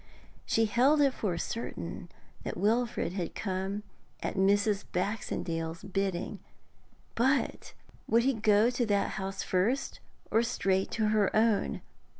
She 0.47 0.65
held 0.65 0.99
it 0.99 1.13
for 1.13 1.37
certain 1.37 2.09
that 2.41 2.57
Wilfrid 2.57 3.13
had 3.13 3.35
come 3.35 3.83
at 4.23 4.33
Mrs. 4.33 4.83
Baxendale's 4.91 5.83
bidding. 5.83 6.39
But 7.13 7.73
would 8.07 8.23
he 8.23 8.33
go 8.33 8.71
to 8.71 8.85
that 8.87 9.09
house 9.11 9.43
first, 9.43 9.99
or 10.31 10.41
straight 10.41 10.89
to 10.93 11.09
her 11.09 11.29
own? 11.35 11.81